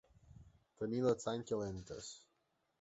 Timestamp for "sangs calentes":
1.29-2.13